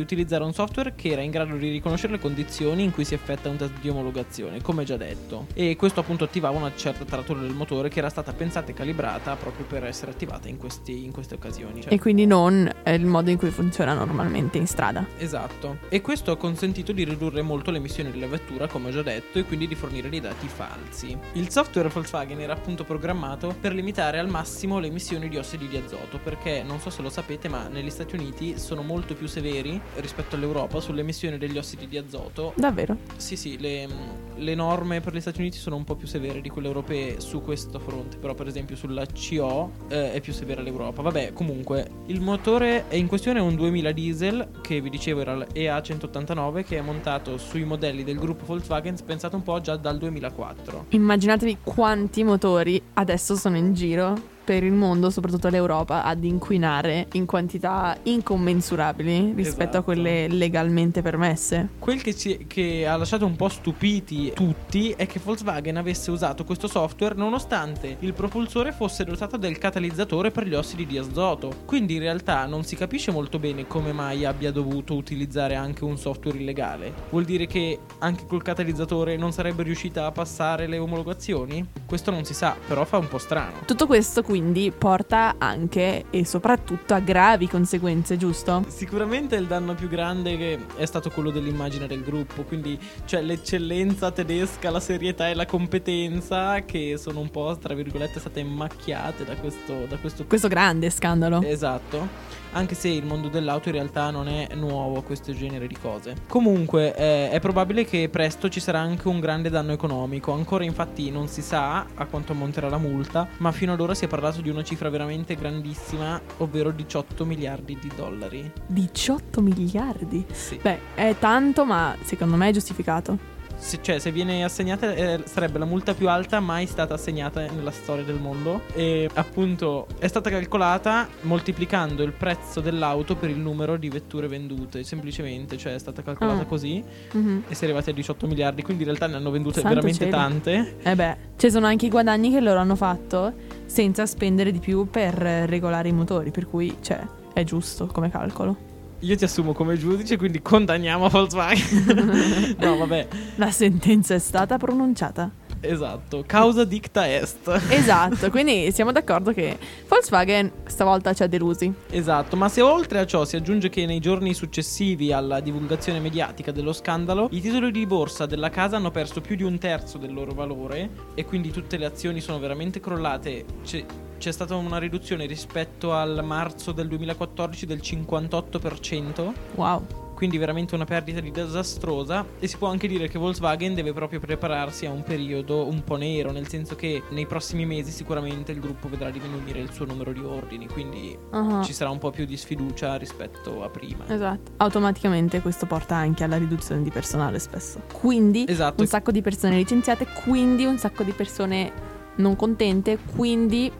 utilizzare 0.00 0.44
un 0.44 0.52
software 0.52 0.94
che 0.94 1.08
era 1.08 1.22
in 1.22 1.30
grado 1.30 1.56
di 1.56 1.70
riconoscere 1.70 2.12
le 2.12 2.18
condizioni 2.18 2.84
in 2.84 2.92
cui 2.92 3.04
si 3.04 3.14
effettua 3.14 3.50
un 3.50 3.56
test 3.56 3.72
di 3.80 3.88
omologazione, 3.88 4.60
come 4.60 4.84
già 4.84 4.96
detto. 4.96 5.46
E 5.54 5.74
questo 5.76 6.00
appunto 6.00 6.24
attivava 6.24 6.56
una 6.56 6.72
certa 6.76 7.04
taratura 7.04 7.40
del 7.40 7.52
motore 7.54 7.88
che 7.88 7.98
era 7.98 8.10
stata 8.10 8.32
pensata 8.32 8.70
e 8.70 8.74
calibrata 8.74 9.34
proprio 9.36 9.64
per 9.66 9.84
essere 9.84 10.10
attivata 10.12 10.48
in, 10.48 10.56
questi- 10.58 11.04
in 11.04 11.10
queste 11.10 11.34
occasioni. 11.34 11.80
Cioè- 11.82 11.92
E 11.92 11.98
quindi 11.98 12.26
non 12.26 12.70
è 12.82 12.90
il 12.90 13.06
modo 13.06 13.30
in 13.30 13.38
cui 13.38 13.50
funziona 13.50 13.94
normalmente 13.94 14.51
in 14.58 14.66
strada. 14.66 15.06
Esatto. 15.18 15.78
E 15.88 16.00
questo 16.00 16.32
ha 16.32 16.36
consentito 16.36 16.92
di 16.92 17.04
ridurre 17.04 17.42
molto 17.42 17.70
le 17.70 17.78
emissioni 17.78 18.10
della 18.10 18.26
vettura, 18.26 18.66
come 18.66 18.88
ho 18.88 18.92
già 18.92 19.02
detto, 19.02 19.38
e 19.38 19.44
quindi 19.44 19.66
di 19.66 19.74
fornire 19.74 20.08
dei 20.08 20.20
dati 20.20 20.46
falsi. 20.46 21.16
Il 21.34 21.50
software 21.50 21.88
Volkswagen 21.88 22.40
era 22.40 22.52
appunto 22.52 22.84
programmato 22.84 23.54
per 23.60 23.74
limitare 23.74 24.18
al 24.18 24.28
massimo 24.28 24.78
le 24.78 24.88
emissioni 24.88 25.28
di 25.28 25.36
ossidi 25.36 25.68
di 25.68 25.76
azoto, 25.76 26.18
perché 26.18 26.62
non 26.62 26.80
so 26.80 26.90
se 26.90 27.02
lo 27.02 27.10
sapete, 27.10 27.48
ma 27.48 27.68
negli 27.68 27.90
Stati 27.90 28.14
Uniti 28.14 28.58
sono 28.58 28.82
molto 28.82 29.14
più 29.14 29.26
severi 29.26 29.80
rispetto 29.96 30.36
all'Europa 30.36 30.80
sulle 30.80 31.00
emissioni 31.00 31.38
degli 31.38 31.58
ossidi 31.58 31.88
di 31.88 31.98
azoto. 31.98 32.52
Davvero? 32.56 32.96
Sì, 33.16 33.36
sì, 33.36 33.58
le, 33.58 33.88
le 34.36 34.54
norme 34.54 35.00
per 35.00 35.14
gli 35.14 35.20
Stati 35.20 35.40
Uniti 35.40 35.58
sono 35.58 35.76
un 35.76 35.84
po' 35.84 35.94
più 35.94 36.06
severe 36.06 36.40
di 36.40 36.48
quelle 36.48 36.68
europee 36.68 37.20
su 37.20 37.42
questo 37.42 37.78
fronte, 37.78 38.16
però 38.16 38.34
per 38.34 38.46
esempio 38.46 38.76
sulla 38.76 39.06
CO 39.06 39.72
eh, 39.88 40.12
è 40.12 40.20
più 40.20 40.32
severa 40.32 40.62
l'Europa. 40.62 41.02
Vabbè, 41.02 41.32
comunque, 41.32 41.88
il 42.06 42.20
motore 42.20 42.88
è 42.88 42.96
in 42.96 43.06
questione 43.06 43.38
è 43.38 43.42
un 43.42 43.54
2000 43.54 43.92
diesel, 43.92 44.41
che 44.60 44.80
vi 44.80 44.90
dicevo 44.90 45.20
era 45.20 45.36
l'EA189, 45.36 46.64
che 46.64 46.78
è 46.78 46.80
montato 46.80 47.38
sui 47.38 47.64
modelli 47.64 48.04
del 48.04 48.18
gruppo 48.18 48.44
Volkswagen, 48.44 48.96
pensato 49.04 49.36
un 49.36 49.42
po' 49.42 49.60
già 49.60 49.76
dal 49.76 49.98
2004. 49.98 50.86
Immaginatevi 50.90 51.58
quanti 51.62 52.24
motori 52.24 52.80
adesso 52.94 53.36
sono 53.36 53.56
in 53.56 53.74
giro 53.74 54.31
per 54.44 54.62
il 54.64 54.72
mondo, 54.72 55.10
soprattutto 55.10 55.48
l'Europa, 55.48 56.04
ad 56.04 56.24
inquinare 56.24 57.06
in 57.12 57.26
quantità 57.26 57.96
incommensurabili 58.02 59.32
rispetto 59.34 59.62
a 59.62 59.64
Esatto. 59.64 59.82
quelle 59.84 60.28
legalmente 60.28 61.02
permesse. 61.02 61.68
Quel 61.78 62.02
che, 62.02 62.14
ci- 62.14 62.44
che 62.46 62.86
ha 62.86 62.96
lasciato 62.96 63.24
un 63.26 63.36
po' 63.36 63.48
stupiti 63.48 64.32
tutti 64.34 64.90
è 64.96 65.06
che 65.06 65.20
Volkswagen 65.22 65.76
avesse 65.76 66.10
usato 66.10 66.44
questo 66.44 66.66
software 66.66 67.14
nonostante 67.14 67.96
il 68.00 68.12
propulsore 68.14 68.72
fosse 68.72 69.04
dotato 69.04 69.36
del 69.36 69.58
catalizzatore 69.58 70.30
per 70.30 70.46
gli 70.46 70.54
ossidi 70.54 70.86
di 70.86 70.98
azoto. 70.98 71.52
Quindi 71.64 71.94
in 71.94 72.00
realtà 72.00 72.46
non 72.46 72.64
si 72.64 72.76
capisce 72.76 73.10
molto 73.10 73.38
bene 73.38 73.66
come 73.66 73.92
mai 73.92 74.24
abbia 74.24 74.50
dovuto 74.50 74.94
utilizzare 74.94 75.54
anche 75.54 75.84
un 75.84 75.96
software 75.96 76.38
illegale. 76.38 76.92
Vuol 77.10 77.24
dire 77.24 77.46
che 77.46 77.78
anche 77.98 78.26
col 78.26 78.42
catalizzatore 78.42 79.16
non 79.16 79.32
sarebbe 79.32 79.62
riuscita 79.62 80.06
a 80.06 80.12
passare 80.12 80.66
le 80.66 80.78
omologazioni? 80.78 81.64
Questo 81.86 82.10
non 82.10 82.24
si 82.24 82.34
sa, 82.34 82.56
però 82.66 82.84
fa 82.84 82.98
un 82.98 83.08
po' 83.08 83.18
strano. 83.18 83.58
Tutto 83.66 83.86
questo 83.86 84.22
quindi 84.32 84.72
porta 84.72 85.34
anche 85.36 86.06
e 86.08 86.24
soprattutto 86.24 86.94
a 86.94 87.00
gravi 87.00 87.46
conseguenze, 87.46 88.16
giusto? 88.16 88.64
Sicuramente 88.66 89.36
il 89.36 89.44
danno 89.44 89.74
più 89.74 89.88
grande 89.88 90.58
è 90.74 90.86
stato 90.86 91.10
quello 91.10 91.30
dell'immagine 91.30 91.86
del 91.86 92.02
gruppo, 92.02 92.42
quindi 92.44 92.80
cioè 93.04 93.20
l'eccellenza 93.20 94.10
tedesca, 94.10 94.70
la 94.70 94.80
serietà 94.80 95.28
e 95.28 95.34
la 95.34 95.44
competenza 95.44 96.60
che 96.60 96.96
sono 96.96 97.20
un 97.20 97.30
po' 97.30 97.58
tra 97.60 97.74
virgolette 97.74 98.20
state 98.20 98.42
macchiate 98.42 99.26
da 99.26 99.36
questo, 99.36 99.84
da 99.86 99.98
questo 99.98 100.24
Questo 100.24 100.48
grande 100.48 100.88
scandalo. 100.88 101.42
Esatto. 101.42 102.30
Anche 102.54 102.74
se 102.74 102.88
il 102.88 103.06
mondo 103.06 103.28
dell'auto 103.28 103.68
in 103.68 103.74
realtà 103.76 104.10
non 104.10 104.28
è 104.28 104.48
nuovo 104.56 104.98
a 104.98 105.02
questo 105.02 105.32
genere 105.32 105.66
di 105.66 105.76
cose. 105.80 106.16
Comunque 106.28 106.94
eh, 106.94 107.30
è 107.30 107.40
probabile 107.40 107.86
che 107.86 108.10
presto 108.10 108.50
ci 108.50 108.60
sarà 108.60 108.78
anche 108.78 109.08
un 109.08 109.20
grande 109.20 109.48
danno 109.48 109.72
economico. 109.72 110.32
Ancora 110.32 110.62
infatti 110.62 111.10
non 111.10 111.28
si 111.28 111.40
sa 111.40 111.86
a 111.94 112.04
quanto 112.04 112.32
ammonterà 112.32 112.68
la 112.68 112.76
multa, 112.76 113.26
ma 113.38 113.52
fino 113.52 113.72
ad 113.72 113.80
ora 113.80 113.94
si 113.94 114.04
è 114.04 114.08
parlato 114.08 114.20
di 114.40 114.48
una 114.48 114.62
cifra 114.62 114.88
veramente 114.88 115.34
grandissima, 115.34 116.20
ovvero 116.38 116.70
18 116.70 117.24
miliardi 117.24 117.76
di 117.80 117.90
dollari. 117.94 118.52
18 118.66 119.40
miliardi. 119.40 120.24
Sì. 120.30 120.58
Beh, 120.62 120.78
è 120.94 121.16
tanto, 121.18 121.64
ma 121.64 121.96
secondo 122.04 122.36
me 122.36 122.48
è 122.48 122.52
giustificato. 122.52 123.31
Se, 123.62 123.78
cioè, 123.80 124.00
se 124.00 124.10
viene 124.10 124.42
assegnata, 124.42 124.92
eh, 124.92 125.20
sarebbe 125.24 125.56
la 125.58 125.64
multa 125.64 125.94
più 125.94 126.08
alta 126.08 126.40
mai 126.40 126.66
stata 126.66 126.94
assegnata 126.94 127.42
nella 127.48 127.70
storia 127.70 128.02
del 128.02 128.16
mondo. 128.18 128.62
E 128.74 129.08
appunto 129.14 129.86
è 130.00 130.08
stata 130.08 130.30
calcolata 130.30 131.06
moltiplicando 131.20 132.02
il 132.02 132.10
prezzo 132.12 132.60
dell'auto 132.60 133.14
per 133.14 133.30
il 133.30 133.38
numero 133.38 133.76
di 133.76 133.88
vetture 133.88 134.26
vendute. 134.26 134.82
Semplicemente, 134.82 135.56
cioè 135.56 135.74
è 135.74 135.78
stata 135.78 136.02
calcolata 136.02 136.40
Ah. 136.42 136.44
così 136.46 136.82
Mhm. 137.12 137.44
e 137.48 137.54
si 137.54 137.62
è 137.62 137.66
arrivati 137.66 137.90
a 137.90 137.92
18 137.92 138.26
miliardi. 138.26 138.62
Quindi 138.62 138.82
in 138.82 138.88
realtà 138.88 139.06
ne 139.06 139.14
hanno 139.14 139.30
vendute 139.30 139.60
Santo 139.60 139.68
veramente 139.76 140.04
cielo. 140.06 140.16
tante. 140.16 140.76
Eh 140.82 140.94
beh, 140.96 141.16
ci 141.36 141.48
sono 141.50 141.66
anche 141.66 141.86
i 141.86 141.90
guadagni 141.90 142.32
che 142.32 142.40
loro 142.40 142.58
hanno 142.58 142.74
fatto 142.76 143.32
senza 143.66 144.06
spendere 144.06 144.50
di 144.50 144.58
più 144.58 144.90
per 144.90 145.14
regolare 145.14 145.88
i 145.88 145.92
motori, 145.92 146.32
per 146.32 146.48
cui, 146.48 146.76
cioè, 146.80 147.00
è 147.32 147.44
giusto 147.44 147.86
come 147.86 148.10
calcolo. 148.10 148.70
Io 149.02 149.16
ti 149.16 149.24
assumo 149.24 149.52
come 149.52 149.76
giudice, 149.76 150.16
quindi 150.16 150.40
condanniamo 150.40 151.08
Volkswagen. 151.08 152.54
no, 152.58 152.76
vabbè, 152.76 153.08
La 153.36 153.50
sentenza 153.50 154.14
è 154.14 154.18
stata 154.20 154.56
pronunciata. 154.58 155.28
esatto. 155.60 156.22
Causa 156.24 156.64
dicta 156.64 157.12
est. 157.12 157.48
Esatto, 157.68 158.30
quindi 158.30 158.70
siamo 158.70 158.92
d'accordo 158.92 159.32
che 159.32 159.58
Volkswagen 159.88 160.50
stavolta 160.66 161.12
ci 161.14 161.24
ha 161.24 161.26
delusi. 161.26 161.72
Esatto, 161.90 162.36
ma 162.36 162.48
se 162.48 162.60
oltre 162.62 163.00
a 163.00 163.04
ciò 163.06 163.24
si 163.24 163.34
aggiunge 163.34 163.68
che 163.70 163.86
nei 163.86 163.98
giorni 163.98 164.34
successivi 164.34 165.12
alla 165.12 165.40
divulgazione 165.40 165.98
mediatica 165.98 166.52
dello 166.52 166.72
scandalo, 166.72 167.26
i 167.32 167.40
titoli 167.40 167.72
di 167.72 167.84
borsa 167.86 168.26
della 168.26 168.50
casa 168.50 168.76
hanno 168.76 168.92
perso 168.92 169.20
più 169.20 169.34
di 169.34 169.42
un 169.42 169.58
terzo 169.58 169.98
del 169.98 170.12
loro 170.12 170.32
valore 170.32 170.90
e 171.14 171.24
quindi 171.24 171.50
tutte 171.50 171.76
le 171.76 171.86
azioni 171.86 172.20
sono 172.20 172.38
veramente 172.38 172.78
crollate. 172.78 173.44
C'è, 173.64 173.84
c'è 174.22 174.30
stata 174.30 174.54
una 174.54 174.78
riduzione 174.78 175.26
rispetto 175.26 175.92
al 175.94 176.20
marzo 176.22 176.70
del 176.70 176.86
2014 176.86 177.66
del 177.66 177.78
58%. 177.82 179.32
Wow. 179.56 179.84
Quindi 180.14 180.38
veramente 180.38 180.76
una 180.76 180.84
perdita 180.84 181.18
disastrosa 181.18 182.24
e 182.38 182.46
si 182.46 182.56
può 182.56 182.68
anche 182.68 182.86
dire 182.86 183.08
che 183.08 183.18
Volkswagen 183.18 183.74
deve 183.74 183.92
proprio 183.92 184.20
prepararsi 184.20 184.86
a 184.86 184.92
un 184.92 185.02
periodo 185.02 185.66
un 185.66 185.82
po' 185.82 185.96
nero, 185.96 186.30
nel 186.30 186.46
senso 186.46 186.76
che 186.76 187.02
nei 187.10 187.26
prossimi 187.26 187.66
mesi 187.66 187.90
sicuramente 187.90 188.52
il 188.52 188.60
gruppo 188.60 188.88
vedrà 188.88 189.10
diminuire 189.10 189.58
il 189.58 189.72
suo 189.72 189.86
numero 189.86 190.12
di 190.12 190.20
ordini, 190.20 190.68
quindi 190.68 191.18
Ah. 191.30 191.60
ci 191.64 191.72
sarà 191.72 191.90
un 191.90 191.98
po' 191.98 192.10
più 192.10 192.24
di 192.24 192.36
sfiducia 192.36 192.94
rispetto 192.94 193.64
a 193.64 193.68
prima. 193.70 194.04
Esatto. 194.06 194.52
Automaticamente 194.58 195.40
questo 195.40 195.66
porta 195.66 195.96
anche 195.96 196.22
alla 196.22 196.38
riduzione 196.38 196.84
di 196.84 196.90
personale 196.90 197.40
spesso. 197.40 197.80
Quindi 197.92 198.44
Esatto. 198.46 198.80
un 198.82 198.86
sacco 198.86 199.10
di 199.10 199.20
persone 199.22 199.56
licenziate, 199.56 200.06
quindi 200.22 200.64
un 200.64 200.78
sacco 200.78 201.02
di 201.02 201.10
persone 201.10 201.90
non 202.14 202.36
contente, 202.36 202.98
quindi 203.16 203.72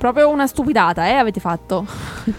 proprio 0.00 0.30
una 0.30 0.46
stupidata, 0.46 1.06
eh, 1.08 1.12
avete 1.12 1.40
fatto. 1.40 1.86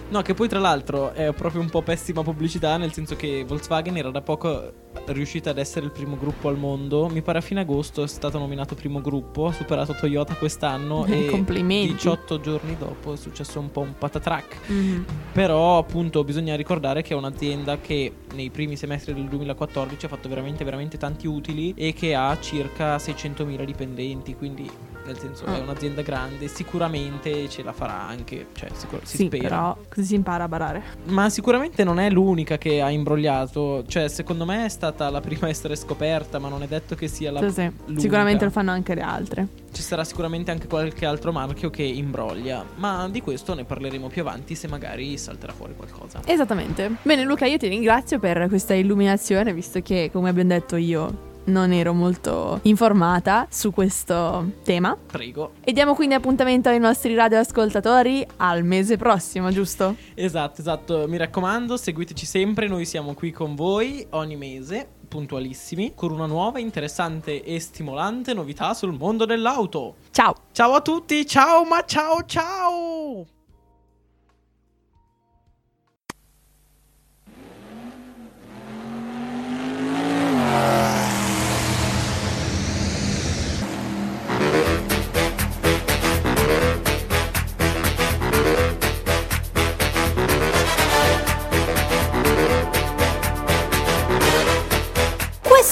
No, 0.10 0.24
che 0.24 0.34
poi 0.34 0.48
tra 0.48 0.58
l'altro 0.58 1.14
è 1.14 1.32
proprio 1.32 1.62
un 1.62 1.70
po' 1.70 1.84
pessima 1.84 2.24
pubblicità, 2.24 2.76
nel 2.78 2.92
senso 2.92 3.16
che 3.16 3.46
Volkswagen 3.48 3.96
era 3.98 4.10
da 4.10 4.22
poco 4.22 4.74
riuscita 5.06 5.52
ad 5.52 5.60
essere 5.60 5.86
il 5.86 5.92
primo 5.92 6.18
gruppo 6.18 6.48
al 6.50 6.58
mondo. 6.58 7.08
Mi 7.08 7.22
pare 7.22 7.38
a 7.38 7.42
fine 7.42 7.60
agosto 7.60 8.02
è 8.02 8.08
stato 8.08 8.40
nominato 8.40 8.74
primo 8.74 9.00
gruppo, 9.00 9.46
ha 9.46 9.52
superato 9.52 9.94
Toyota 9.94 10.34
quest'anno 10.34 11.06
e 11.08 11.28
Complimenti. 11.28 11.94
18 11.94 12.40
giorni 12.40 12.76
dopo 12.80 13.14
è 13.14 13.16
successo 13.16 13.60
un 13.60 13.70
po' 13.70 13.82
un 13.82 13.94
patatrack. 13.96 14.58
Mhm. 14.66 15.06
Però 15.32 15.78
appunto 15.78 16.24
bisogna 16.24 16.56
ricordare 16.56 17.04
che 17.04 17.14
è 17.14 17.16
un'azienda 17.16 17.78
che 17.78 18.12
nei 18.34 18.50
primi 18.50 18.76
semestri 18.76 19.14
del 19.14 19.26
2014 19.26 20.04
ha 20.08 20.10
fatto 20.10 20.28
veramente 20.28 20.64
veramente 20.64 20.98
tanti 20.98 21.28
utili 21.28 21.76
e 21.78 21.94
che 21.94 22.16
ha 22.16 22.36
circa 22.40 22.96
600.000 22.96 23.64
dipendenti, 23.66 24.36
quindi 24.36 24.68
nel 25.06 25.18
senso 25.18 25.46
Ah. 25.46 25.58
è 25.58 25.60
un'azienda 25.60 26.02
grande, 26.02 26.48
sicuramente 26.48 27.50
ce 27.50 27.64
la 27.64 27.74
farà 27.74 28.08
anche, 28.08 28.48
cioè 28.54 28.70
sicur- 28.74 29.04
si 29.06 29.18
sì, 29.18 29.26
spera. 29.26 29.48
però 29.48 29.78
così 29.90 30.06
si 30.08 30.16
impara 30.16 30.44
a 30.44 30.48
barare. 30.48 30.84
Ma 31.06 31.30
sicuramente 31.30 31.84
non 31.84 32.00
è 32.00 32.10
l'unica 32.10 32.58
che 32.58 32.82
ha 32.82 32.90
imbrogliato, 32.90 33.84
cioè 33.88 34.08
secondo 34.08 34.46
me 34.46 34.66
è 34.66 34.70
stata 34.70 35.10
la 35.10 35.22
prima 35.22 35.48
a 35.48 35.50
essere 35.50 35.76
scoperta, 35.76 36.40
ma 36.40 36.50
non 36.50 36.64
è 36.64 36.68
detto 36.68 36.96
che 36.96 37.08
sia 37.08 37.32
la 37.32 37.40
Sì, 37.48 37.52
sì. 37.54 37.72
l'unica. 37.86 38.02
Sicuramente 38.02 38.46
lo 38.46 38.52
fanno 38.52 38.72
anche 38.72 38.96
le 38.96 39.02
altre. 39.02 39.48
Ci 39.72 39.82
sarà 39.82 40.04
sicuramente 40.04 40.52
anche 40.52 40.68
qualche 40.68 41.06
altro 41.06 41.32
marchio 41.32 41.70
che 41.70 41.84
imbroglia, 41.84 42.66
ma 42.76 43.08
di 43.10 43.22
questo 43.22 43.54
ne 43.54 43.64
parleremo 43.64 44.08
più 44.08 44.22
avanti 44.22 44.56
se 44.56 44.68
magari 44.68 45.18
salterà 45.18 45.54
fuori 45.54 45.74
qualcosa. 45.76 46.20
Esattamente. 46.26 46.92
Bene, 47.04 47.24
Luca, 47.24 47.46
io 47.46 47.58
ti 47.58 47.68
ringrazio 47.68 48.20
per 48.20 48.48
questa 48.50 48.74
illuminazione, 48.74 49.54
visto 49.54 49.82
che, 49.82 50.10
come 50.12 50.30
abbiamo 50.30 50.50
detto, 50.50 50.76
io 50.76 51.30
non 51.46 51.72
ero 51.72 51.94
molto 51.94 52.60
informata 52.64 53.48
su 53.50 53.72
questo 53.72 54.52
tema. 54.64 54.96
Prego. 55.08 55.54
E 55.62 55.74
diamo 55.74 55.96
quindi 55.96 56.16
appuntamento 56.16 56.70
ai 56.70 56.80
nostri 56.80 57.16
radioascoltatori 57.16 58.26
al 58.38 58.64
mese 58.64 58.98
prossimo, 58.98 59.52
giusto? 59.52 59.96
Esatto, 60.14 60.62
esatto. 60.62 61.08
Mi 61.08 61.18
raccomando, 61.18 61.78
seguiteci 61.78 62.26
sempre, 62.26 62.68
noi 62.68 62.86
siamo 62.86 63.14
qui 63.14 63.32
con 63.32 63.56
voi 63.56 64.06
ogni 64.12 64.36
mese, 64.36 64.88
puntualissimi, 65.08 65.94
con 65.96 66.12
una 66.12 66.26
nuova, 66.26 66.60
interessante 66.60 67.44
e 67.44 67.60
stimolante 67.60 68.34
novità 68.34 68.74
sul 68.74 68.94
mondo 68.94 69.26
dell'auto. 69.26 69.96
Ciao! 70.12 70.34
Ciao 70.52 70.74
a 70.74 70.82
tutti, 70.82 71.26
ciao 71.26 71.66
ma 71.66 71.84
ciao 71.86 72.24
ciao! 72.26 73.41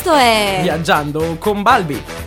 Questo 0.10 0.16
è 0.16 0.60
Viaggiando 0.64 1.36
con 1.38 1.62
Balbi. 1.62 2.19